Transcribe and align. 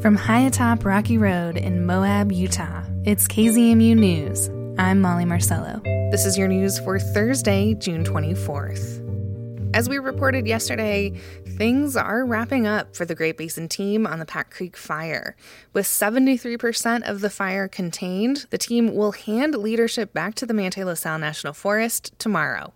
From 0.00 0.16
high 0.16 0.40
atop 0.40 0.86
Rocky 0.86 1.18
Road 1.18 1.58
in 1.58 1.84
Moab, 1.84 2.32
Utah, 2.32 2.84
it's 3.04 3.28
KZMU 3.28 3.94
News. 3.94 4.48
I'm 4.78 5.02
Molly 5.02 5.26
Marcello. 5.26 5.82
This 6.10 6.24
is 6.24 6.38
your 6.38 6.48
news 6.48 6.78
for 6.78 6.98
Thursday, 6.98 7.74
June 7.74 8.02
24th. 8.02 8.99
As 9.72 9.88
we 9.88 9.98
reported 9.98 10.48
yesterday, 10.48 11.10
things 11.46 11.96
are 11.96 12.24
wrapping 12.24 12.66
up 12.66 12.96
for 12.96 13.04
the 13.04 13.14
Great 13.14 13.36
Basin 13.36 13.68
team 13.68 14.04
on 14.04 14.18
the 14.18 14.26
Pack 14.26 14.50
Creek 14.50 14.76
fire. 14.76 15.36
With 15.72 15.86
73% 15.86 17.08
of 17.08 17.20
the 17.20 17.30
fire 17.30 17.68
contained, 17.68 18.46
the 18.50 18.58
team 18.58 18.96
will 18.96 19.12
hand 19.12 19.54
leadership 19.54 20.12
back 20.12 20.34
to 20.36 20.46
the 20.46 20.54
Manti 20.54 20.82
La 20.82 20.94
Sal 20.94 21.20
National 21.20 21.52
Forest 21.52 22.18
tomorrow. 22.18 22.72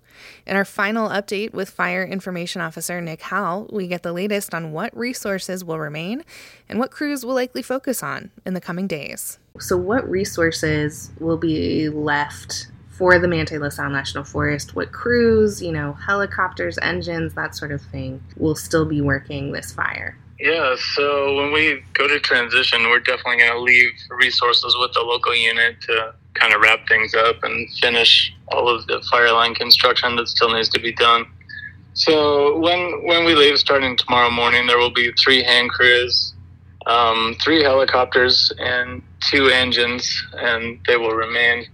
In 0.46 0.56
our 0.56 0.64
final 0.64 1.08
update 1.08 1.52
with 1.52 1.68
Fire 1.68 2.04
Information 2.04 2.62
Officer 2.62 3.00
Nick 3.00 3.22
Howell, 3.22 3.70
we 3.72 3.88
get 3.88 4.04
the 4.04 4.12
latest 4.12 4.54
on 4.54 4.70
what 4.70 4.96
resources 4.96 5.64
will 5.64 5.80
remain 5.80 6.22
and 6.68 6.78
what 6.78 6.92
crews 6.92 7.26
will 7.26 7.34
likely 7.34 7.62
focus 7.62 8.04
on 8.04 8.30
in 8.46 8.54
the 8.54 8.60
coming 8.60 8.86
days. 8.86 9.40
So, 9.58 9.76
what 9.76 10.08
resources 10.08 11.10
will 11.18 11.38
be 11.38 11.88
left 11.88 12.68
for 12.96 13.18
the 13.18 13.28
Manti 13.28 13.58
Sal 13.70 13.90
National 13.90 14.24
Forest, 14.24 14.76
what 14.76 14.92
crews, 14.92 15.60
you 15.62 15.72
know, 15.72 15.94
helicopters, 15.94 16.78
engines, 16.80 17.34
that 17.34 17.56
sort 17.56 17.72
of 17.72 17.82
thing, 17.82 18.22
will 18.36 18.54
still 18.54 18.84
be 18.84 19.00
working 19.00 19.52
this 19.52 19.72
fire? 19.72 20.16
Yeah, 20.38 20.76
so 20.94 21.36
when 21.36 21.52
we 21.52 21.82
go 21.94 22.06
to 22.06 22.18
transition, 22.20 22.84
we're 22.84 23.00
definitely 23.00 23.38
going 23.38 23.52
to 23.52 23.60
leave 23.60 23.92
resources 24.10 24.76
with 24.78 24.92
the 24.92 25.00
local 25.00 25.34
unit 25.34 25.80
to 25.82 26.14
kind 26.34 26.52
of 26.52 26.60
wrap 26.60 26.86
things 26.88 27.14
up 27.14 27.42
and 27.42 27.68
finish 27.80 28.34
all 28.48 28.68
of 28.68 28.86
the 28.86 29.00
fire 29.10 29.32
line 29.32 29.54
construction 29.54 30.16
that 30.16 30.28
still 30.28 30.52
needs 30.52 30.68
to 30.70 30.80
be 30.80 30.92
done. 30.92 31.26
So 31.94 32.58
when 32.58 33.04
when 33.06 33.24
we 33.24 33.36
leave, 33.36 33.56
starting 33.58 33.96
tomorrow 33.96 34.30
morning, 34.30 34.66
there 34.66 34.78
will 34.78 34.90
be 34.90 35.12
three 35.12 35.44
hand 35.44 35.70
crews, 35.70 36.34
um, 36.86 37.36
three 37.40 37.62
helicopters, 37.62 38.52
and 38.58 39.00
two 39.20 39.46
engines, 39.46 40.26
and 40.34 40.80
they 40.88 40.96
will 40.96 41.14
remain 41.14 41.68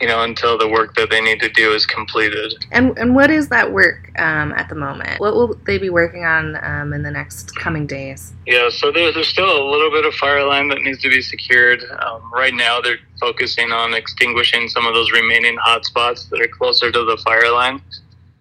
you 0.00 0.08
know, 0.08 0.22
until 0.22 0.58
the 0.58 0.68
work 0.68 0.94
that 0.96 1.10
they 1.10 1.20
need 1.20 1.40
to 1.40 1.48
do 1.50 1.72
is 1.72 1.86
completed. 1.86 2.52
And 2.72 2.98
and 2.98 3.14
what 3.14 3.30
is 3.30 3.48
that 3.48 3.72
work 3.72 4.10
um, 4.18 4.52
at 4.52 4.68
the 4.68 4.74
moment? 4.74 5.20
What 5.20 5.34
will 5.34 5.54
they 5.64 5.78
be 5.78 5.90
working 5.90 6.24
on 6.24 6.56
um, 6.64 6.92
in 6.92 7.02
the 7.02 7.10
next 7.10 7.54
coming 7.54 7.86
days? 7.86 8.32
Yeah, 8.46 8.68
so 8.70 8.90
there, 8.90 9.12
there's 9.12 9.28
still 9.28 9.50
a 9.50 9.64
little 9.70 9.90
bit 9.90 10.04
of 10.04 10.14
fire 10.14 10.44
line 10.44 10.68
that 10.68 10.82
needs 10.82 11.00
to 11.02 11.08
be 11.08 11.22
secured. 11.22 11.84
Um, 12.00 12.30
right 12.32 12.54
now, 12.54 12.80
they're 12.80 12.98
focusing 13.20 13.70
on 13.70 13.94
extinguishing 13.94 14.68
some 14.68 14.86
of 14.86 14.94
those 14.94 15.12
remaining 15.12 15.56
hot 15.60 15.84
spots 15.84 16.24
that 16.26 16.40
are 16.40 16.48
closer 16.48 16.90
to 16.90 17.04
the 17.04 17.16
fire 17.24 17.52
line, 17.52 17.80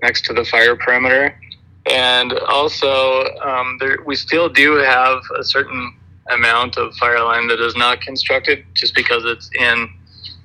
next 0.02 0.26
to 0.26 0.34
the 0.34 0.46
fire 0.46 0.76
perimeter. 0.76 1.40
And 1.90 2.34
also, 2.34 3.26
um, 3.44 3.78
there, 3.80 4.00
we 4.06 4.16
still 4.16 4.50
do 4.50 4.76
have 4.76 5.22
a 5.38 5.44
certain 5.44 5.96
amount 6.30 6.78
of 6.78 6.96
fire 6.96 7.24
line 7.24 7.48
that 7.48 7.60
is 7.60 7.76
not 7.76 8.02
constructed 8.02 8.66
just 8.74 8.96
because 8.96 9.26
it's 9.26 9.50
in 9.60 9.90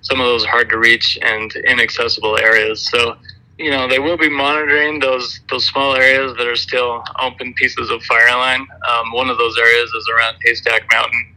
some 0.06 0.20
of 0.20 0.26
those 0.26 0.44
hard 0.44 0.68
to 0.70 0.78
reach 0.78 1.18
and 1.20 1.54
inaccessible 1.56 2.38
areas. 2.38 2.88
So, 2.88 3.16
you 3.58 3.70
know, 3.70 3.88
they 3.88 3.98
will 3.98 4.16
be 4.16 4.28
monitoring 4.28 5.00
those 5.00 5.40
those 5.50 5.66
small 5.66 5.96
areas 5.96 6.36
that 6.36 6.46
are 6.46 6.56
still 6.56 7.02
open 7.20 7.54
pieces 7.54 7.90
of 7.90 8.02
fire 8.04 8.36
line. 8.36 8.66
Um, 8.88 9.12
one 9.12 9.28
of 9.30 9.38
those 9.38 9.58
areas 9.58 9.90
is 9.90 10.06
around 10.14 10.36
Haystack 10.44 10.86
Mountain. 10.92 11.34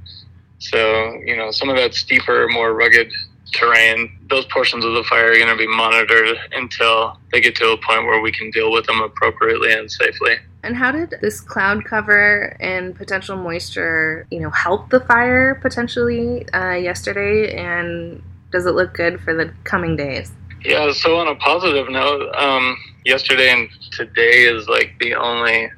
So, 0.60 1.14
you 1.26 1.36
know, 1.36 1.52
some 1.52 1.70
of 1.70 1.78
that 1.78 1.94
steeper, 1.94 2.48
more 2.50 2.74
rugged 2.74 3.12
terrain, 3.54 4.16
those 4.30 4.46
portions 4.46 4.86
of 4.86 4.94
the 4.94 5.04
fire 5.06 5.32
are 5.32 5.36
going 5.36 5.48
to 5.48 5.58
be 5.58 5.68
monitored 5.68 6.38
until 6.52 7.18
they 7.32 7.42
get 7.42 7.56
to 7.56 7.72
a 7.72 7.78
point 7.78 8.06
where 8.06 8.22
we 8.22 8.32
can 8.32 8.52
deal 8.52 8.72
with 8.72 8.86
them 8.86 9.02
appropriately 9.02 9.72
and 9.74 9.92
safely. 9.92 10.36
And 10.62 10.76
how 10.76 10.92
did 10.92 11.16
this 11.22 11.40
cloud 11.40 11.86
cover 11.86 12.58
and 12.60 12.96
potential 12.96 13.38
moisture, 13.38 14.28
you 14.30 14.42
know, 14.42 14.50
help 14.50 14.90
the 14.90 15.00
fire 15.00 15.56
potentially 15.56 16.48
uh, 16.54 16.74
yesterday? 16.74 17.56
And 17.56 18.22
does 18.52 18.66
it 18.66 18.76
look 18.76 18.94
good 18.94 19.22
for 19.22 19.34
the 19.34 19.54
coming 19.64 19.96
days? 19.96 20.32
Yeah, 20.64 20.92
so 20.92 21.18
on 21.18 21.28
a 21.28 21.36
positive 21.36 21.90
note, 21.90 22.34
um, 22.36 22.78
yesterday 23.06 23.50
and 23.52 23.70
today 23.92 24.44
is 24.44 24.68
like 24.68 24.94
the 25.00 25.16
only 25.16 25.72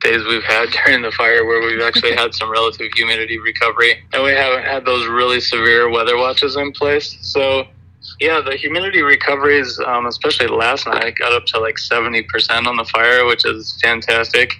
days 0.00 0.24
we've 0.26 0.44
had 0.44 0.68
during 0.84 1.02
the 1.02 1.10
fire 1.12 1.44
where 1.44 1.60
we've 1.60 1.80
actually 1.80 2.14
had 2.14 2.34
some 2.34 2.50
relative 2.50 2.88
humidity 2.94 3.38
recovery. 3.38 4.02
And 4.12 4.22
we 4.22 4.30
haven't 4.30 4.64
had 4.64 4.84
those 4.84 5.06
really 5.06 5.40
severe 5.40 5.88
weather 5.88 6.16
watches 6.16 6.56
in 6.56 6.72
place. 6.72 7.16
So, 7.22 7.66
yeah, 8.20 8.40
the 8.40 8.56
humidity 8.56 9.02
recoveries, 9.02 9.80
um, 9.86 10.06
especially 10.06 10.48
last 10.48 10.86
night, 10.86 11.14
got 11.18 11.32
up 11.32 11.46
to 11.46 11.60
like 11.60 11.76
70% 11.76 12.66
on 12.66 12.76
the 12.76 12.84
fire, 12.84 13.24
which 13.24 13.44
is 13.44 13.78
fantastic. 13.82 14.54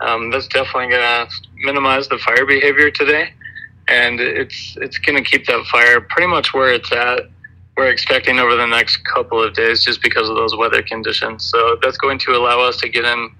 Um, 0.00 0.30
that's 0.30 0.46
definitely 0.48 0.90
going 0.90 1.26
to 1.26 1.28
minimize 1.64 2.06
the 2.08 2.18
fire 2.18 2.44
behavior 2.44 2.90
today 2.90 3.32
and 3.88 4.20
it's 4.20 4.76
it's 4.80 4.98
going 4.98 5.22
to 5.22 5.28
keep 5.28 5.46
that 5.46 5.64
fire 5.66 6.00
pretty 6.00 6.26
much 6.28 6.52
where 6.54 6.72
it's 6.72 6.90
at. 6.92 7.20
We're 7.76 7.90
expecting 7.90 8.38
over 8.38 8.56
the 8.56 8.66
next 8.66 9.04
couple 9.04 9.42
of 9.42 9.52
days, 9.54 9.84
just 9.84 10.02
because 10.02 10.28
of 10.28 10.36
those 10.36 10.56
weather 10.56 10.82
conditions. 10.82 11.44
So 11.44 11.76
that's 11.82 11.98
going 11.98 12.18
to 12.20 12.32
allow 12.32 12.60
us 12.60 12.78
to 12.78 12.88
get 12.88 13.04
in 13.04 13.30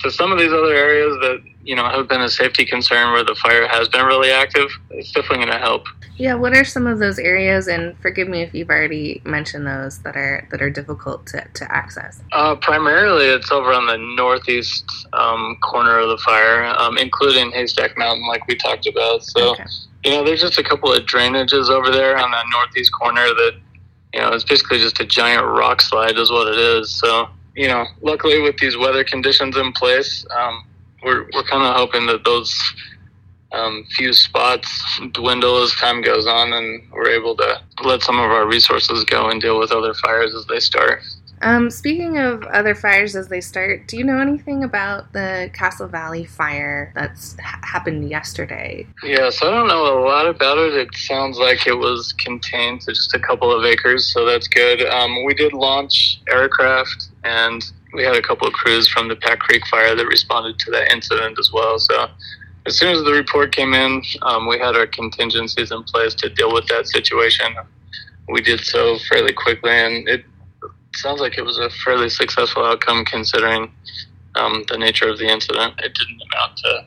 to 0.00 0.10
some 0.10 0.32
of 0.32 0.38
these 0.38 0.52
other 0.52 0.74
areas 0.74 1.16
that 1.20 1.42
you 1.62 1.74
know 1.74 1.84
have 1.88 2.08
been 2.08 2.20
a 2.20 2.28
safety 2.28 2.64
concern 2.64 3.12
where 3.12 3.24
the 3.24 3.34
fire 3.36 3.66
has 3.66 3.88
been 3.88 4.04
really 4.04 4.30
active. 4.30 4.70
It's 4.90 5.12
definitely 5.12 5.46
going 5.46 5.58
to 5.58 5.58
help. 5.58 5.86
Yeah, 6.20 6.34
what 6.34 6.54
are 6.54 6.64
some 6.64 6.86
of 6.86 6.98
those 6.98 7.18
areas? 7.18 7.66
And 7.66 7.96
forgive 8.00 8.28
me 8.28 8.42
if 8.42 8.52
you've 8.52 8.68
already 8.68 9.22
mentioned 9.24 9.66
those 9.66 10.00
that 10.00 10.16
are 10.16 10.46
that 10.50 10.60
are 10.60 10.68
difficult 10.68 11.26
to, 11.28 11.42
to 11.54 11.74
access. 11.74 12.20
Uh, 12.32 12.56
primarily, 12.56 13.24
it's 13.24 13.50
over 13.50 13.72
on 13.72 13.86
the 13.86 13.96
northeast 13.96 14.84
um, 15.14 15.56
corner 15.62 15.98
of 15.98 16.10
the 16.10 16.18
fire, 16.18 16.66
um, 16.78 16.98
including 16.98 17.50
Haystack 17.52 17.96
Mountain, 17.96 18.28
like 18.28 18.46
we 18.48 18.54
talked 18.54 18.86
about. 18.86 19.24
So, 19.24 19.52
okay. 19.52 19.64
you 20.04 20.10
know, 20.10 20.22
there's 20.22 20.42
just 20.42 20.58
a 20.58 20.62
couple 20.62 20.92
of 20.92 21.06
drainages 21.06 21.70
over 21.70 21.90
there 21.90 22.18
on 22.18 22.30
that 22.32 22.44
northeast 22.52 22.92
corner 23.00 23.26
that, 23.28 23.52
you 24.12 24.20
know, 24.20 24.28
it's 24.28 24.44
basically 24.44 24.76
just 24.76 25.00
a 25.00 25.06
giant 25.06 25.46
rock 25.46 25.80
slide, 25.80 26.18
is 26.18 26.30
what 26.30 26.48
it 26.48 26.58
is. 26.58 26.90
So, 26.90 27.30
you 27.56 27.68
know, 27.68 27.86
luckily 28.02 28.42
with 28.42 28.58
these 28.58 28.76
weather 28.76 29.04
conditions 29.04 29.56
in 29.56 29.72
place, 29.72 30.26
um, 30.38 30.66
we're 31.02 31.22
we're 31.32 31.44
kind 31.44 31.64
of 31.64 31.74
hoping 31.76 32.04
that 32.08 32.24
those 32.24 32.54
um, 33.52 33.84
few 33.96 34.12
spots 34.12 35.00
dwindle 35.12 35.62
as 35.62 35.72
time 35.74 36.02
goes 36.02 36.26
on, 36.26 36.52
and 36.52 36.82
we're 36.92 37.10
able 37.10 37.36
to 37.36 37.60
let 37.84 38.02
some 38.02 38.18
of 38.18 38.30
our 38.30 38.46
resources 38.46 39.04
go 39.04 39.28
and 39.28 39.40
deal 39.40 39.58
with 39.58 39.72
other 39.72 39.94
fires 39.94 40.34
as 40.34 40.46
they 40.46 40.60
start. 40.60 41.02
Um, 41.42 41.70
speaking 41.70 42.18
of 42.18 42.42
other 42.44 42.74
fires 42.74 43.16
as 43.16 43.28
they 43.28 43.40
start, 43.40 43.88
do 43.88 43.96
you 43.96 44.04
know 44.04 44.18
anything 44.18 44.62
about 44.62 45.12
the 45.14 45.50
Castle 45.54 45.88
Valley 45.88 46.26
fire 46.26 46.92
that's 46.94 47.34
ha- 47.40 47.60
happened 47.62 48.10
yesterday? 48.10 48.86
Yes, 49.02 49.42
I 49.42 49.50
don't 49.50 49.66
know 49.66 49.98
a 49.98 50.04
lot 50.04 50.26
about 50.26 50.58
it. 50.58 50.74
It 50.74 50.94
sounds 50.94 51.38
like 51.38 51.66
it 51.66 51.74
was 51.74 52.12
contained 52.12 52.82
to 52.82 52.92
just 52.92 53.14
a 53.14 53.18
couple 53.18 53.50
of 53.56 53.64
acres, 53.64 54.12
so 54.12 54.26
that's 54.26 54.48
good. 54.48 54.82
Um, 54.82 55.24
we 55.24 55.32
did 55.32 55.54
launch 55.54 56.20
aircraft, 56.30 57.08
and 57.24 57.64
we 57.94 58.04
had 58.04 58.16
a 58.16 58.22
couple 58.22 58.46
of 58.46 58.52
crews 58.52 58.86
from 58.88 59.08
the 59.08 59.16
Pack 59.16 59.38
Creek 59.38 59.66
fire 59.68 59.96
that 59.96 60.06
responded 60.06 60.58
to 60.58 60.70
that 60.72 60.92
incident 60.92 61.38
as 61.38 61.50
well. 61.52 61.78
So 61.78 62.06
as 62.70 62.78
soon 62.78 62.94
as 62.94 63.02
the 63.02 63.10
report 63.10 63.50
came 63.50 63.74
in, 63.74 64.00
um, 64.22 64.46
we 64.46 64.56
had 64.56 64.76
our 64.76 64.86
contingencies 64.86 65.72
in 65.72 65.82
place 65.82 66.14
to 66.14 66.30
deal 66.30 66.52
with 66.52 66.68
that 66.68 66.86
situation. 66.86 67.48
We 68.28 68.42
did 68.42 68.60
so 68.60 68.96
fairly 69.08 69.32
quickly, 69.32 69.72
and 69.72 70.08
it 70.08 70.24
sounds 70.94 71.20
like 71.20 71.36
it 71.36 71.44
was 71.44 71.58
a 71.58 71.68
fairly 71.84 72.08
successful 72.08 72.64
outcome 72.64 73.04
considering 73.04 73.72
um, 74.36 74.62
the 74.68 74.78
nature 74.78 75.08
of 75.08 75.18
the 75.18 75.26
incident. 75.26 75.74
It 75.78 75.92
didn't 75.94 76.22
amount 76.32 76.58
to 76.58 76.86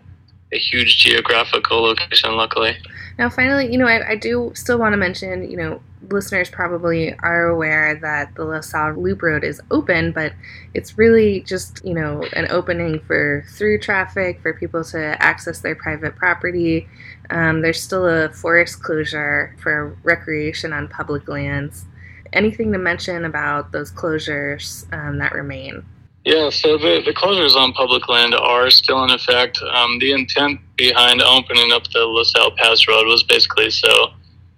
a 0.54 0.58
huge 0.58 1.00
geographical 1.00 1.84
location, 1.84 2.38
luckily. 2.38 2.78
Now, 3.20 3.30
finally, 3.30 3.70
you 3.70 3.78
know, 3.78 3.88
I, 3.88 4.12
I 4.12 4.16
do 4.16 4.54
still 4.56 4.80
want 4.80 4.94
to 4.94 4.98
mention, 4.98 5.52
you 5.52 5.58
know, 5.58 5.82
listeners 6.10 6.50
probably 6.50 7.14
are 7.20 7.48
aware 7.48 7.96
that 7.96 8.36
the 8.36 8.44
La 8.44 8.62
Sal 8.62 8.94
Loop 8.94 9.22
Road 9.22 9.44
is 9.44 9.62
open, 9.72 10.12
but 10.12 10.34
it's 10.74 10.98
really 10.98 11.42
just, 11.42 11.84
you 11.84 11.94
know, 11.94 12.24
an 12.34 12.48
opening 12.50 13.00
for 13.00 13.46
through 13.50 13.80
traffic, 13.80 14.42
for 14.42 14.54
people 14.54 14.84
to 14.86 15.22
access 15.22 15.60
their 15.60 15.76
private 15.76 16.16
property. 16.16 16.88
Um, 17.30 17.62
there's 17.62 17.82
still 17.82 18.08
a 18.08 18.30
forest 18.30 18.84
closure 18.84 19.56
for 19.62 19.98
recreation 20.04 20.74
on 20.74 20.88
public 20.88 21.28
lands. 21.28 21.86
Anything 22.32 22.72
to 22.74 22.80
mention 22.80 23.26
about 23.26 23.72
those 23.72 23.92
closures 23.92 24.92
um, 24.92 25.20
that 25.20 25.34
remain? 25.34 25.86
Yeah, 26.26 26.50
so 26.50 26.78
the, 26.78 27.02
the 27.06 27.14
closures 27.14 27.56
on 27.56 27.74
public 27.74 28.08
land 28.08 28.34
are 28.34 28.70
still 28.70 29.04
in 29.04 29.10
effect. 29.10 29.60
Um, 29.62 30.00
the 30.00 30.14
intent 30.14 30.62
behind 30.78 31.22
opening 31.22 31.72
up 31.74 31.84
the 31.92 32.00
La 32.06 32.24
Sal 32.24 32.52
Pass 32.52 32.88
Road 32.88 33.08
was 33.08 33.24
basically 33.24 33.70
so 33.70 34.14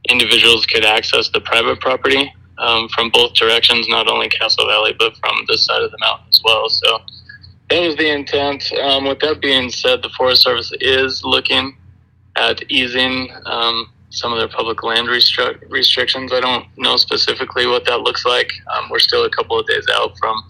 individuals 0.10 0.66
could 0.66 0.86
access 0.86 1.30
the 1.30 1.42
private 1.42 1.80
property 1.80 2.34
um, 2.58 2.88
from 2.90 3.10
both 3.10 3.34
directions, 3.34 3.88
not 3.90 4.08
only 4.08 4.30
Castle 4.30 4.68
Valley, 4.68 4.96
but 4.98 5.16
from 5.18 5.46
this 5.48 5.66
side 5.66 5.82
of 5.82 5.92
the 5.92 5.98
mountain 6.00 6.28
as 6.30 6.42
well. 6.44 6.70
So 6.70 7.00
that 7.70 7.80
was 7.80 7.96
the 7.96 8.10
intent. 8.10 8.72
Um, 8.74 9.06
with 9.06 9.20
that 9.20 9.42
being 9.42 9.70
said, 9.70 10.02
the 10.02 10.10
Forest 10.10 10.44
Service 10.44 10.72
is 10.80 11.24
looking 11.24 11.76
at 12.36 12.62
easing 12.70 13.30
um, 13.46 13.90
some 14.10 14.32
of 14.32 14.40
their 14.40 14.48
public 14.48 14.84
land 14.84 15.08
restri- 15.08 15.60
restrictions. 15.70 16.32
I 16.32 16.40
don't 16.40 16.66
know 16.78 16.96
specifically 16.96 17.66
what 17.68 17.86
that 17.86 18.02
looks 18.02 18.26
like. 18.26 18.52
Um, 18.74 18.90
we're 18.90 19.00
still 19.00 19.26
a 19.26 19.30
couple 19.30 19.60
of 19.60 19.68
days 19.68 19.86
out 19.94 20.18
from 20.18 20.44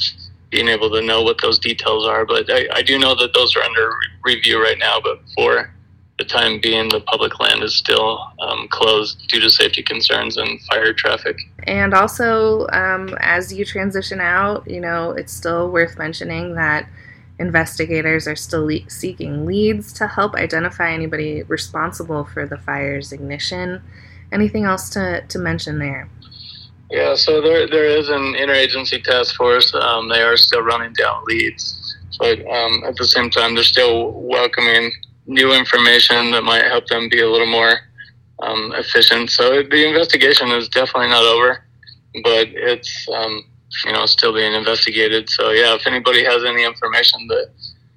being 0.51 0.67
able 0.67 0.89
to 0.91 1.01
know 1.01 1.21
what 1.21 1.41
those 1.41 1.57
details 1.57 2.07
are, 2.07 2.25
but 2.25 2.49
I, 2.49 2.67
I 2.73 2.81
do 2.81 2.99
know 2.99 3.15
that 3.15 3.33
those 3.33 3.55
are 3.55 3.63
under 3.63 3.91
review 4.23 4.61
right 4.61 4.77
now. 4.77 4.99
But 5.01 5.19
for 5.35 5.73
the 6.17 6.25
time 6.25 6.59
being, 6.61 6.87
the 6.89 7.01
public 7.01 7.39
land 7.39 7.61
is 7.61 7.75
still 7.75 8.31
um, 8.39 8.67
closed 8.69 9.27
due 9.27 9.41
to 9.41 9.49
safety 9.49 9.83
concerns 9.83 10.37
and 10.37 10.61
fire 10.61 10.93
traffic. 10.93 11.37
And 11.63 11.93
also, 11.93 12.67
um, 12.69 13.17
as 13.19 13.53
you 13.53 13.65
transition 13.65 14.21
out, 14.21 14.69
you 14.69 14.79
know, 14.79 15.11
it's 15.11 15.33
still 15.33 15.69
worth 15.69 15.97
mentioning 15.97 16.55
that 16.55 16.87
investigators 17.37 18.27
are 18.27 18.35
still 18.35 18.65
le- 18.65 18.89
seeking 18.89 19.45
leads 19.45 19.91
to 19.93 20.07
help 20.07 20.35
identify 20.35 20.91
anybody 20.91 21.43
responsible 21.43 22.23
for 22.23 22.45
the 22.45 22.57
fire's 22.57 23.11
ignition. 23.11 23.81
Anything 24.31 24.63
else 24.63 24.89
to, 24.91 25.21
to 25.27 25.37
mention 25.37 25.79
there? 25.79 26.09
Yeah, 26.91 27.15
so 27.15 27.41
there 27.41 27.67
there 27.67 27.85
is 27.85 28.09
an 28.09 28.35
interagency 28.35 29.03
task 29.03 29.35
force. 29.35 29.73
Um, 29.73 30.07
they 30.07 30.21
are 30.21 30.37
still 30.37 30.61
running 30.61 30.93
down 30.93 31.23
leads, 31.25 31.97
but 32.19 32.39
um, 32.47 32.83
at 32.85 32.95
the 32.95 33.05
same 33.05 33.31
time, 33.31 33.55
they're 33.55 33.63
still 33.63 34.11
welcoming 34.11 34.91
new 35.27 35.53
information 35.53 36.31
that 36.31 36.43
might 36.43 36.65
help 36.65 36.87
them 36.87 37.09
be 37.09 37.21
a 37.21 37.29
little 37.29 37.47
more 37.47 37.79
um, 38.41 38.73
efficient. 38.75 39.29
So 39.29 39.63
the 39.63 39.87
investigation 39.87 40.49
is 40.49 40.67
definitely 40.69 41.09
not 41.09 41.23
over, 41.23 41.65
but 42.23 42.47
it's 42.49 43.07
um, 43.13 43.43
you 43.85 43.93
know 43.93 44.05
still 44.05 44.33
being 44.33 44.53
investigated. 44.53 45.29
So 45.29 45.51
yeah, 45.51 45.75
if 45.75 45.87
anybody 45.87 46.23
has 46.23 46.43
any 46.43 46.63
information 46.63 47.27
that 47.27 47.49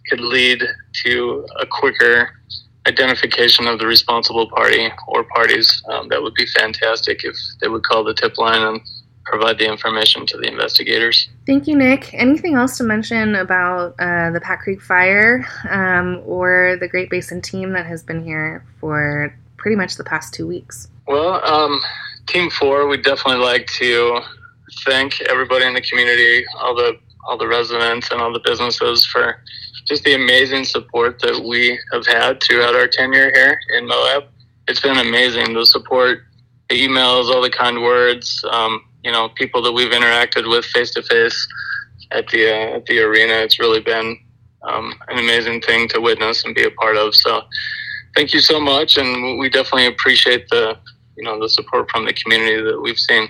could 0.08 0.20
lead 0.20 0.62
to 1.04 1.46
a 1.60 1.66
quicker 1.66 2.30
identification 2.86 3.66
of 3.66 3.78
the 3.78 3.86
responsible 3.86 4.48
party 4.48 4.88
or 5.08 5.24
parties, 5.24 5.82
um, 5.90 6.08
that 6.08 6.22
would 6.22 6.34
be 6.34 6.46
fantastic 6.46 7.24
if 7.24 7.36
they 7.60 7.68
would 7.68 7.82
call 7.82 8.02
the 8.02 8.14
tip 8.14 8.38
line 8.38 8.62
and 8.62 8.80
provide 9.28 9.58
the 9.58 9.66
information 9.66 10.26
to 10.26 10.38
the 10.38 10.48
investigators. 10.48 11.28
Thank 11.46 11.66
you, 11.66 11.76
Nick. 11.76 12.12
Anything 12.14 12.54
else 12.54 12.78
to 12.78 12.84
mention 12.84 13.34
about 13.34 13.94
uh, 13.98 14.30
the 14.30 14.40
Pack 14.40 14.60
Creek 14.60 14.80
Fire 14.80 15.46
um, 15.70 16.22
or 16.24 16.76
the 16.80 16.88
Great 16.88 17.10
Basin 17.10 17.42
team 17.42 17.72
that 17.72 17.86
has 17.86 18.02
been 18.02 18.24
here 18.24 18.64
for 18.80 19.34
pretty 19.58 19.76
much 19.76 19.96
the 19.96 20.04
past 20.04 20.32
two 20.32 20.46
weeks? 20.46 20.88
Well, 21.06 21.44
um, 21.44 21.80
Team 22.26 22.50
Four, 22.50 22.88
we'd 22.88 23.02
definitely 23.02 23.44
like 23.44 23.66
to 23.78 24.20
thank 24.84 25.20
everybody 25.22 25.66
in 25.66 25.74
the 25.74 25.82
community, 25.82 26.44
all 26.56 26.74
the 26.74 26.98
all 27.26 27.36
the 27.36 27.46
residents 27.46 28.10
and 28.10 28.22
all 28.22 28.32
the 28.32 28.40
businesses 28.40 29.04
for 29.04 29.42
just 29.86 30.02
the 30.04 30.14
amazing 30.14 30.64
support 30.64 31.18
that 31.20 31.38
we 31.46 31.78
have 31.92 32.06
had 32.06 32.42
throughout 32.42 32.74
our 32.74 32.86
tenure 32.86 33.30
here 33.34 33.58
in 33.76 33.86
Moab. 33.86 34.24
It's 34.66 34.80
been 34.80 34.96
amazing. 34.96 35.52
The 35.52 35.66
support, 35.66 36.20
the 36.70 36.80
emails, 36.86 37.30
all 37.30 37.42
the 37.42 37.50
kind 37.50 37.82
words. 37.82 38.42
Um, 38.50 38.87
you 39.04 39.12
know, 39.12 39.28
people 39.30 39.62
that 39.62 39.72
we've 39.72 39.92
interacted 39.92 40.48
with 40.48 40.64
face 40.66 40.90
to 40.92 41.02
face 41.02 41.46
at 42.10 42.26
the 42.28 42.50
uh, 42.50 42.76
at 42.76 42.86
the 42.86 43.00
arena. 43.00 43.34
It's 43.34 43.58
really 43.58 43.80
been 43.80 44.18
um, 44.62 44.94
an 45.08 45.18
amazing 45.18 45.60
thing 45.60 45.88
to 45.88 46.00
witness 46.00 46.44
and 46.44 46.54
be 46.54 46.64
a 46.64 46.70
part 46.72 46.96
of. 46.96 47.14
So, 47.14 47.42
thank 48.16 48.32
you 48.32 48.40
so 48.40 48.60
much, 48.60 48.96
and 48.96 49.38
we 49.38 49.48
definitely 49.48 49.86
appreciate 49.86 50.48
the 50.48 50.76
you 51.16 51.24
know 51.24 51.40
the 51.40 51.48
support 51.48 51.90
from 51.90 52.06
the 52.06 52.12
community 52.12 52.60
that 52.62 52.80
we've 52.80 52.98
seen. 52.98 53.28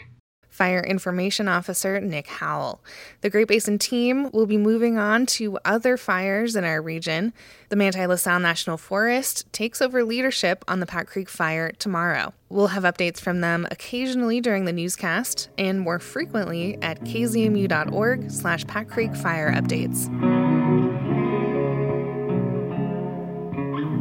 Fire 0.58 0.80
Information 0.80 1.46
Officer 1.46 2.00
Nick 2.00 2.26
Howell. 2.26 2.82
The 3.20 3.30
Great 3.30 3.46
Basin 3.46 3.78
team 3.78 4.28
will 4.32 4.44
be 4.44 4.56
moving 4.56 4.98
on 4.98 5.24
to 5.26 5.56
other 5.64 5.96
fires 5.96 6.56
in 6.56 6.64
our 6.64 6.82
region. 6.82 7.32
The 7.68 7.76
Manti 7.76 8.04
La 8.04 8.16
Sal 8.16 8.40
National 8.40 8.76
Forest 8.76 9.46
takes 9.52 9.80
over 9.80 10.02
leadership 10.02 10.64
on 10.66 10.80
the 10.80 10.86
Pack 10.86 11.06
Creek 11.06 11.28
fire 11.28 11.70
tomorrow. 11.78 12.34
We'll 12.48 12.66
have 12.66 12.82
updates 12.82 13.20
from 13.20 13.40
them 13.40 13.68
occasionally 13.70 14.40
during 14.40 14.64
the 14.64 14.72
newscast 14.72 15.48
and 15.56 15.78
more 15.78 16.00
frequently 16.00 16.76
at 16.82 17.02
kzmu.org 17.02 18.28
slash 18.28 18.66
Pack 18.66 18.88
Creek 18.88 19.14
Fire 19.14 19.52
Updates. 19.52 20.08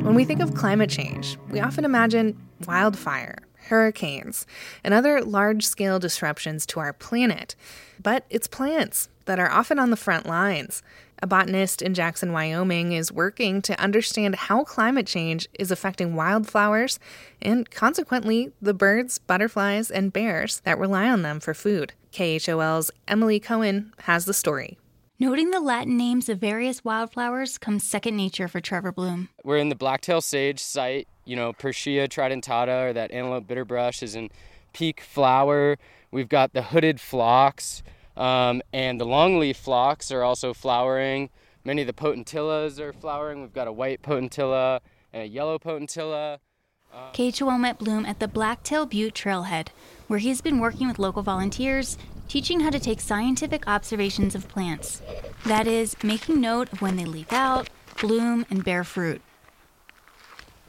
When 0.04 0.16
we 0.16 0.26
think 0.26 0.40
of 0.40 0.56
climate 0.56 0.90
change, 0.90 1.38
we 1.52 1.60
often 1.60 1.86
imagine 1.86 2.36
wildfire 2.66 3.47
hurricanes, 3.68 4.46
and 4.84 4.94
other 4.94 5.22
large 5.22 5.66
scale 5.66 6.00
disruptions 6.00 6.66
to 6.68 6.80
our 6.80 6.94
planet. 6.94 7.56
But 8.02 8.26
it's 8.30 8.48
plants 8.48 9.10
that 9.26 9.40
are 9.40 9.52
often 9.52 9.80
on 9.80 9.90
the 9.90 9.98
front 9.98 10.26
lines. 10.26 10.82
A 11.22 11.28
botanist 11.28 11.82
in 11.82 11.96
Jackson, 11.96 12.32
Wyoming 12.32 12.92
is 12.92 13.12
working 13.12 13.62
to 13.64 13.80
understand 13.82 14.36
how 14.36 14.64
climate 14.64 15.08
change 15.08 15.48
is 15.58 15.72
affecting 15.72 16.16
wildflowers 16.16 17.00
and, 17.42 17.70
consequently, 17.72 18.52
the 18.62 18.74
birds, 18.74 19.18
butterflies, 19.18 19.90
and 19.90 20.14
bears 20.14 20.60
that 20.60 20.78
rely 20.78 21.10
on 21.10 21.24
them 21.24 21.40
for 21.40 21.56
food. 21.56 21.94
KHOL's 22.12 22.92
Emily 23.08 23.40
Cohen 23.40 23.94
has 24.04 24.26
the 24.26 24.34
story. 24.34 24.78
Noting 25.20 25.50
the 25.50 25.60
Latin 25.60 25.98
names 25.98 26.30
of 26.30 26.38
various 26.38 26.86
wildflowers 26.86 27.58
comes 27.58 27.84
second 27.84 28.16
nature 28.16 28.48
for 28.48 28.62
Trevor 28.62 28.92
Bloom. 28.92 29.30
We're 29.44 29.58
in 29.58 29.70
the 29.70 29.76
blacktail 29.76 30.22
sage 30.22 30.60
site. 30.60 31.08
You 31.28 31.36
know, 31.36 31.54
Purshia 31.54 32.08
tridentata 32.08 32.90
or 32.90 32.94
that 32.94 33.12
antelope 33.12 33.48
bitterbrush 33.48 34.02
is 34.02 34.16
in 34.16 34.30
peak 34.74 35.02
flower. 35.02 35.78
We've 36.10 36.30
got 36.30 36.54
the 36.54 36.62
hooded 36.62 37.02
phlox, 37.02 37.84
um, 38.16 38.62
and 38.72 39.00
the 39.00 39.06
longleaf 39.06 39.58
phlox 39.58 40.10
are 40.12 40.24
also 40.24 40.54
flowering. 40.54 41.30
Many 41.66 41.82
of 41.82 41.88
the 41.88 41.94
potentillas 41.94 42.80
are 42.80 42.94
flowering. 42.94 43.42
We've 43.42 43.54
got 43.54 43.68
a 43.68 43.74
white 43.74 44.02
potentilla 44.02 44.80
and 45.12 45.24
a 45.24 45.26
yellow 45.28 45.60
potentilla. 45.60 46.40
Uh, 46.94 47.58
met 47.58 47.78
Bloom 47.78 48.06
at 48.06 48.20
the 48.20 48.28
Blacktail 48.30 48.86
Butte 48.86 49.14
Trailhead, 49.14 49.68
where 50.08 50.20
he's 50.20 50.40
been 50.40 50.60
working 50.60 50.88
with 50.88 50.98
local 50.98 51.24
volunteers 51.24 51.98
teaching 52.30 52.62
how 52.62 52.70
to 52.70 52.80
take 52.80 53.02
scientific 53.02 53.68
observations 53.68 54.36
of 54.36 54.48
plants. 54.48 55.02
That 55.46 55.68
is, 55.68 55.96
making 56.04 56.42
note 56.42 56.72
of 56.72 56.82
when 56.82 56.96
they 56.96 57.06
leaf 57.06 57.34
out, 57.34 57.70
bloom, 58.00 58.46
and 58.50 58.64
bear 58.64 58.84
fruit. 58.84 59.22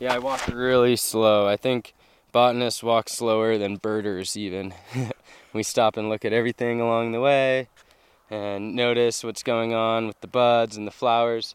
Yeah, 0.00 0.14
I 0.14 0.18
walk 0.18 0.46
really 0.46 0.94
slow. 0.94 1.48
I 1.48 1.56
think 1.56 1.92
botanists 2.30 2.82
walk 2.82 3.08
slower 3.08 3.58
than 3.58 3.76
birders, 3.76 4.36
even. 4.36 4.72
we 5.52 5.62
stop 5.62 5.96
and 5.96 6.08
look 6.08 6.24
at 6.24 6.32
everything 6.32 6.80
along 6.80 7.12
the 7.12 7.20
way 7.20 7.68
and 8.30 8.74
notice 8.76 9.24
what's 9.24 9.42
going 9.42 9.74
on 9.74 10.06
with 10.06 10.20
the 10.20 10.26
buds 10.26 10.76
and 10.76 10.86
the 10.86 10.92
flowers. 10.92 11.54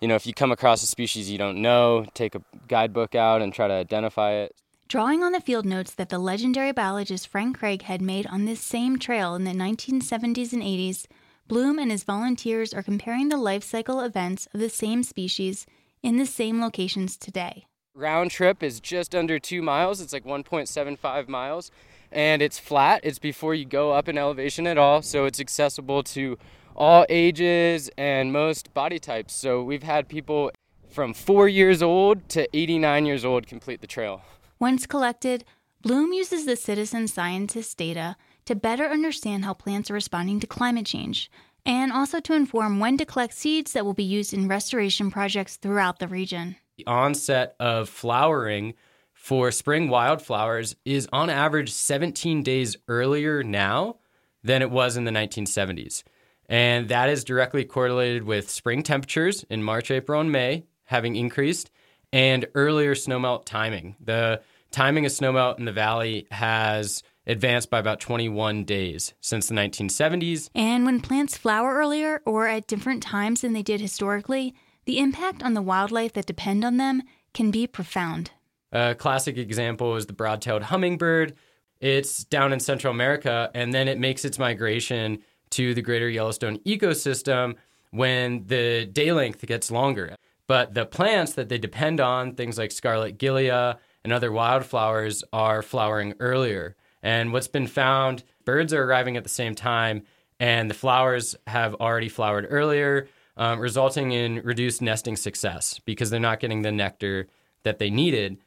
You 0.00 0.08
know, 0.08 0.14
if 0.14 0.26
you 0.26 0.34
come 0.34 0.52
across 0.52 0.82
a 0.82 0.86
species 0.86 1.30
you 1.30 1.38
don't 1.38 1.60
know, 1.60 2.06
take 2.14 2.34
a 2.34 2.42
guidebook 2.68 3.14
out 3.14 3.42
and 3.42 3.52
try 3.52 3.68
to 3.68 3.74
identify 3.74 4.32
it. 4.32 4.54
Drawing 4.88 5.22
on 5.22 5.32
the 5.32 5.40
field 5.40 5.64
notes 5.64 5.94
that 5.94 6.08
the 6.08 6.18
legendary 6.18 6.72
biologist 6.72 7.28
Frank 7.28 7.58
Craig 7.58 7.82
had 7.82 8.02
made 8.02 8.26
on 8.26 8.44
this 8.44 8.60
same 8.60 8.98
trail 8.98 9.34
in 9.34 9.44
the 9.44 9.52
1970s 9.52 10.52
and 10.52 10.62
80s, 10.62 11.06
Bloom 11.48 11.78
and 11.78 11.90
his 11.90 12.04
volunteers 12.04 12.72
are 12.72 12.82
comparing 12.82 13.28
the 13.28 13.36
life 13.36 13.64
cycle 13.64 14.00
events 14.00 14.48
of 14.54 14.60
the 14.60 14.68
same 14.68 15.02
species 15.02 15.66
in 16.02 16.16
the 16.16 16.26
same 16.26 16.60
locations 16.60 17.16
today. 17.16 17.66
Round 17.94 18.30
trip 18.30 18.62
is 18.62 18.80
just 18.80 19.14
under 19.14 19.38
two 19.38 19.60
miles, 19.60 20.00
it's 20.00 20.14
like 20.14 20.24
1.75 20.24 21.28
miles, 21.28 21.70
and 22.10 22.40
it's 22.40 22.58
flat. 22.58 23.02
It's 23.04 23.18
before 23.18 23.54
you 23.54 23.66
go 23.66 23.92
up 23.92 24.08
in 24.08 24.16
elevation 24.16 24.66
at 24.66 24.78
all, 24.78 25.02
so 25.02 25.26
it's 25.26 25.38
accessible 25.38 26.02
to 26.04 26.38
all 26.74 27.04
ages 27.10 27.90
and 27.98 28.32
most 28.32 28.72
body 28.72 28.98
types. 28.98 29.34
So 29.34 29.62
we've 29.62 29.82
had 29.82 30.08
people 30.08 30.50
from 30.88 31.12
four 31.12 31.48
years 31.48 31.82
old 31.82 32.30
to 32.30 32.48
89 32.56 33.04
years 33.04 33.26
old 33.26 33.46
complete 33.46 33.82
the 33.82 33.86
trail. 33.86 34.22
Once 34.58 34.86
collected, 34.86 35.44
Bloom 35.82 36.14
uses 36.14 36.46
the 36.46 36.56
citizen 36.56 37.08
scientist 37.08 37.76
data 37.76 38.16
to 38.46 38.54
better 38.54 38.86
understand 38.86 39.44
how 39.44 39.52
plants 39.52 39.90
are 39.90 39.94
responding 39.94 40.40
to 40.40 40.46
climate 40.46 40.86
change 40.86 41.30
and 41.66 41.92
also 41.92 42.20
to 42.20 42.32
inform 42.32 42.80
when 42.80 42.96
to 42.96 43.04
collect 43.04 43.34
seeds 43.34 43.72
that 43.74 43.84
will 43.84 43.92
be 43.92 44.02
used 44.02 44.32
in 44.32 44.48
restoration 44.48 45.10
projects 45.10 45.56
throughout 45.56 45.98
the 45.98 46.08
region. 46.08 46.56
The 46.78 46.86
onset 46.86 47.54
of 47.60 47.88
flowering 47.88 48.74
for 49.12 49.50
spring 49.50 49.88
wildflowers 49.88 50.74
is 50.84 51.08
on 51.12 51.30
average 51.30 51.70
17 51.70 52.42
days 52.42 52.76
earlier 52.88 53.42
now 53.42 53.96
than 54.42 54.62
it 54.62 54.70
was 54.70 54.96
in 54.96 55.04
the 55.04 55.10
1970s. 55.10 56.02
And 56.48 56.88
that 56.88 57.08
is 57.08 57.24
directly 57.24 57.64
correlated 57.64 58.24
with 58.24 58.50
spring 58.50 58.82
temperatures 58.82 59.44
in 59.48 59.62
March, 59.62 59.90
April, 59.90 60.20
and 60.20 60.32
May 60.32 60.64
having 60.84 61.16
increased 61.16 61.70
and 62.12 62.46
earlier 62.54 62.94
snowmelt 62.94 63.44
timing. 63.44 63.96
The 64.00 64.42
timing 64.70 65.06
of 65.06 65.12
snowmelt 65.12 65.58
in 65.58 65.64
the 65.64 65.72
valley 65.72 66.26
has 66.30 67.02
advanced 67.26 67.70
by 67.70 67.78
about 67.78 68.00
21 68.00 68.64
days 68.64 69.14
since 69.20 69.48
the 69.48 69.54
1970s. 69.54 70.50
And 70.54 70.84
when 70.84 71.00
plants 71.00 71.36
flower 71.36 71.74
earlier 71.74 72.20
or 72.26 72.48
at 72.48 72.66
different 72.66 73.02
times 73.02 73.42
than 73.42 73.52
they 73.52 73.62
did 73.62 73.80
historically, 73.80 74.54
the 74.84 74.98
impact 74.98 75.42
on 75.42 75.54
the 75.54 75.62
wildlife 75.62 76.12
that 76.14 76.26
depend 76.26 76.64
on 76.64 76.76
them 76.76 77.02
can 77.34 77.50
be 77.50 77.66
profound. 77.66 78.30
A 78.72 78.94
classic 78.94 79.36
example 79.36 79.96
is 79.96 80.06
the 80.06 80.12
broad 80.12 80.40
tailed 80.40 80.64
hummingbird. 80.64 81.34
It's 81.80 82.24
down 82.24 82.52
in 82.52 82.60
Central 82.60 82.92
America, 82.92 83.50
and 83.54 83.74
then 83.74 83.88
it 83.88 83.98
makes 83.98 84.24
its 84.24 84.38
migration 84.38 85.18
to 85.50 85.74
the 85.74 85.82
greater 85.82 86.08
Yellowstone 86.08 86.58
ecosystem 86.60 87.56
when 87.90 88.46
the 88.46 88.86
day 88.86 89.12
length 89.12 89.44
gets 89.46 89.70
longer. 89.70 90.16
But 90.46 90.74
the 90.74 90.86
plants 90.86 91.34
that 91.34 91.48
they 91.48 91.58
depend 91.58 92.00
on, 92.00 92.34
things 92.34 92.58
like 92.58 92.72
scarlet 92.72 93.18
gilia 93.18 93.78
and 94.04 94.12
other 94.12 94.32
wildflowers 94.32 95.22
are 95.32 95.62
flowering 95.62 96.14
earlier. 96.18 96.76
And 97.02 97.32
what's 97.32 97.48
been 97.48 97.66
found, 97.66 98.24
birds 98.44 98.72
are 98.72 98.82
arriving 98.82 99.16
at 99.16 99.22
the 99.22 99.28
same 99.28 99.54
time, 99.54 100.02
and 100.40 100.70
the 100.70 100.74
flowers 100.74 101.36
have 101.46 101.74
already 101.76 102.08
flowered 102.08 102.46
earlier, 102.48 103.08
um, 103.36 103.58
resulting 103.58 104.12
in 104.12 104.42
reduced 104.42 104.82
nesting 104.82 105.16
success 105.16 105.80
because 105.84 106.10
they're 106.10 106.20
not 106.20 106.40
getting 106.40 106.62
the 106.62 106.72
nectar 106.72 107.28
that 107.62 107.78
they 107.78 107.90
needed, 107.90 108.38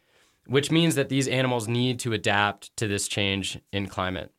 which 0.46 0.72
means 0.72 0.96
that 0.96 1.10
these 1.10 1.28
animals 1.28 1.68
need 1.68 2.00
to 2.00 2.14
adapt 2.14 2.76
to 2.78 2.88
this 2.88 3.08
change 3.08 3.60
in 3.72 3.88
climate. 3.88 4.32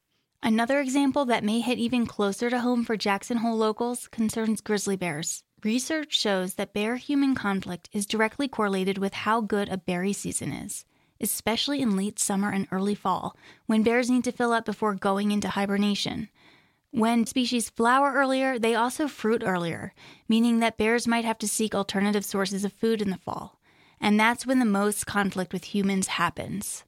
Another 0.42 0.80
example 0.80 1.24
that 1.24 1.42
may 1.42 1.60
hit 1.60 1.78
even 1.78 2.06
closer 2.06 2.48
to 2.50 2.60
home 2.60 2.84
for 2.84 2.96
Jackson 2.96 3.38
Hole 3.38 3.56
locals 3.56 4.06
concerns 4.08 4.60
grizzly 4.60 4.96
bears. 4.96 5.42
Research 5.64 6.16
shows 6.16 6.54
that 6.54 6.74
bear 6.74 6.96
human 6.96 7.34
conflict 7.34 7.88
is 7.92 8.06
directly 8.06 8.46
correlated 8.46 8.98
with 8.98 9.12
how 9.12 9.40
good 9.40 9.68
a 9.68 9.78
berry 9.78 10.12
season 10.12 10.52
is, 10.52 10.84
especially 11.20 11.80
in 11.80 11.96
late 11.96 12.20
summer 12.20 12.50
and 12.50 12.68
early 12.70 12.94
fall, 12.94 13.34
when 13.64 13.82
bears 13.82 14.08
need 14.08 14.22
to 14.24 14.30
fill 14.30 14.52
up 14.52 14.64
before 14.64 14.94
going 14.94 15.32
into 15.32 15.48
hibernation. 15.48 16.28
When 16.90 17.26
species 17.26 17.70
flower 17.70 18.12
earlier, 18.12 18.58
they 18.58 18.74
also 18.74 19.08
fruit 19.08 19.42
earlier, 19.44 19.92
meaning 20.28 20.60
that 20.60 20.78
bears 20.78 21.06
might 21.06 21.24
have 21.24 21.38
to 21.38 21.48
seek 21.48 21.74
alternative 21.74 22.24
sources 22.24 22.64
of 22.64 22.72
food 22.72 23.02
in 23.02 23.10
the 23.10 23.18
fall. 23.18 23.60
And 24.00 24.18
that's 24.18 24.46
when 24.46 24.58
the 24.58 24.64
most 24.64 25.06
conflict 25.06 25.52
with 25.52 25.64
humans 25.64 26.06
happens. 26.06 26.84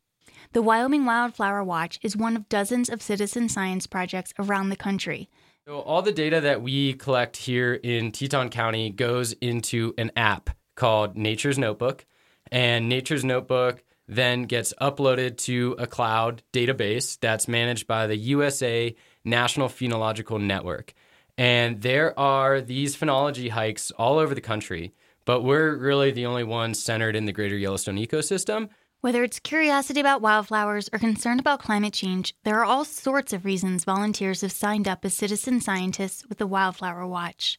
The 0.52 0.62
Wyoming 0.62 1.04
Wildflower 1.04 1.62
Watch 1.62 1.98
is 2.02 2.16
one 2.16 2.36
of 2.36 2.48
dozens 2.48 2.88
of 2.88 3.02
citizen 3.02 3.48
science 3.48 3.86
projects 3.86 4.32
around 4.38 4.70
the 4.70 4.76
country. 4.76 5.28
So, 5.66 5.80
all 5.80 6.00
the 6.00 6.12
data 6.12 6.40
that 6.40 6.62
we 6.62 6.94
collect 6.94 7.36
here 7.36 7.74
in 7.74 8.12
Teton 8.12 8.48
County 8.48 8.88
goes 8.88 9.32
into 9.34 9.92
an 9.98 10.10
app 10.16 10.48
called 10.74 11.16
Nature's 11.16 11.58
Notebook. 11.58 12.06
And 12.50 12.88
Nature's 12.88 13.24
Notebook 13.24 13.84
then 14.06 14.44
gets 14.44 14.72
uploaded 14.80 15.36
to 15.36 15.76
a 15.78 15.86
cloud 15.86 16.42
database 16.54 17.18
that's 17.20 17.46
managed 17.46 17.86
by 17.86 18.06
the 18.06 18.16
USA 18.16 18.96
National 19.28 19.68
Phenological 19.68 20.40
Network. 20.40 20.94
And 21.36 21.82
there 21.82 22.18
are 22.18 22.60
these 22.60 22.96
phenology 22.96 23.50
hikes 23.50 23.90
all 23.92 24.18
over 24.18 24.34
the 24.34 24.40
country, 24.40 24.92
but 25.24 25.42
we're 25.42 25.76
really 25.76 26.10
the 26.10 26.26
only 26.26 26.44
ones 26.44 26.82
centered 26.82 27.14
in 27.14 27.26
the 27.26 27.32
greater 27.32 27.56
Yellowstone 27.56 27.96
ecosystem. 27.96 28.70
Whether 29.00 29.22
it's 29.22 29.38
curiosity 29.38 30.00
about 30.00 30.22
wildflowers 30.22 30.90
or 30.92 30.98
concern 30.98 31.38
about 31.38 31.60
climate 31.60 31.94
change, 31.94 32.34
there 32.42 32.58
are 32.58 32.64
all 32.64 32.84
sorts 32.84 33.32
of 33.32 33.44
reasons 33.44 33.84
volunteers 33.84 34.40
have 34.40 34.50
signed 34.50 34.88
up 34.88 35.04
as 35.04 35.14
citizen 35.14 35.60
scientists 35.60 36.26
with 36.28 36.38
the 36.38 36.48
Wildflower 36.48 37.06
Watch. 37.06 37.58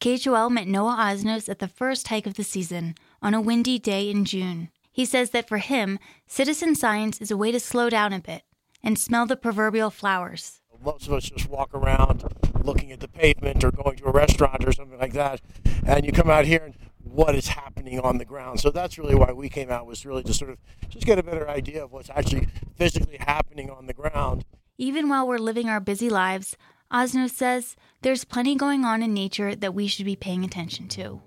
KHOL 0.00 0.50
met 0.50 0.66
Noah 0.66 0.96
Osnos 0.98 1.48
at 1.48 1.60
the 1.60 1.68
first 1.68 2.08
hike 2.08 2.26
of 2.26 2.34
the 2.34 2.42
season 2.42 2.96
on 3.22 3.32
a 3.32 3.40
windy 3.40 3.78
day 3.78 4.10
in 4.10 4.24
June. 4.24 4.70
He 4.90 5.04
says 5.04 5.30
that 5.30 5.48
for 5.48 5.58
him, 5.58 6.00
citizen 6.26 6.74
science 6.74 7.20
is 7.20 7.30
a 7.30 7.36
way 7.36 7.52
to 7.52 7.60
slow 7.60 7.88
down 7.88 8.12
a 8.12 8.18
bit 8.18 8.42
and 8.82 8.98
smell 8.98 9.26
the 9.26 9.36
proverbial 9.36 9.90
flowers. 9.90 10.60
Most 10.84 11.06
of 11.06 11.12
us 11.12 11.24
just 11.24 11.48
walk 11.48 11.74
around 11.74 12.24
looking 12.62 12.92
at 12.92 13.00
the 13.00 13.08
pavement 13.08 13.64
or 13.64 13.70
going 13.70 13.96
to 13.96 14.06
a 14.06 14.12
restaurant 14.12 14.64
or 14.66 14.72
something 14.72 14.98
like 14.98 15.12
that, 15.12 15.40
and 15.86 16.04
you 16.04 16.12
come 16.12 16.30
out 16.30 16.44
here 16.44 16.62
and 16.64 16.74
what 17.02 17.34
is 17.34 17.48
happening 17.48 18.00
on 18.00 18.18
the 18.18 18.24
ground. 18.24 18.60
So 18.60 18.70
that's 18.70 18.98
really 18.98 19.14
why 19.14 19.32
we 19.32 19.48
came 19.48 19.70
out 19.70 19.86
was 19.86 20.04
really 20.04 20.22
to 20.24 20.34
sort 20.34 20.50
of 20.50 20.58
just 20.88 21.06
get 21.06 21.18
a 21.18 21.22
better 21.22 21.48
idea 21.48 21.84
of 21.84 21.92
what's 21.92 22.10
actually 22.10 22.48
physically 22.76 23.18
happening 23.18 23.70
on 23.70 23.86
the 23.86 23.94
ground. 23.94 24.44
Even 24.78 25.08
while 25.08 25.26
we're 25.26 25.38
living 25.38 25.68
our 25.68 25.80
busy 25.80 26.10
lives, 26.10 26.56
Osnos 26.92 27.30
says 27.30 27.76
there's 28.02 28.24
plenty 28.24 28.54
going 28.54 28.84
on 28.84 29.02
in 29.02 29.14
nature 29.14 29.54
that 29.54 29.74
we 29.74 29.86
should 29.86 30.04
be 30.04 30.16
paying 30.16 30.44
attention 30.44 30.88
to. 30.88 31.22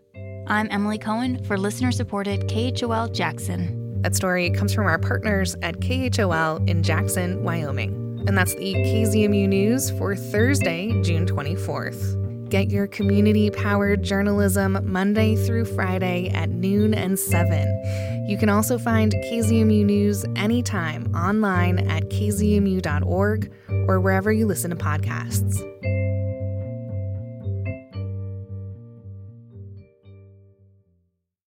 I'm 0.47 0.67
Emily 0.71 0.97
Cohen 0.97 1.43
for 1.43 1.57
listener 1.57 1.91
supported 1.91 2.47
KHOL 2.47 3.13
Jackson. 3.13 4.01
That 4.01 4.15
story 4.15 4.49
comes 4.51 4.73
from 4.73 4.85
our 4.85 4.99
partners 4.99 5.55
at 5.61 5.79
KHOL 5.79 6.69
in 6.69 6.83
Jackson, 6.83 7.43
Wyoming. 7.43 8.08
And 8.27 8.37
that's 8.37 8.53
the 8.55 8.73
KZMU 8.73 9.47
News 9.47 9.91
for 9.91 10.15
Thursday, 10.15 10.89
June 11.01 11.25
24th. 11.25 12.49
Get 12.49 12.71
your 12.71 12.87
community 12.87 13.51
powered 13.51 14.03
journalism 14.03 14.79
Monday 14.83 15.35
through 15.35 15.65
Friday 15.65 16.29
at 16.29 16.49
noon 16.49 16.93
and 16.93 17.17
7. 17.17 18.27
You 18.27 18.37
can 18.37 18.49
also 18.49 18.77
find 18.77 19.13
KZMU 19.13 19.85
News 19.85 20.25
anytime 20.35 21.13
online 21.15 21.79
at 21.89 22.03
kzmu.org 22.09 23.51
or 23.87 23.99
wherever 23.99 24.31
you 24.31 24.45
listen 24.45 24.71
to 24.71 24.75
podcasts. 24.75 25.57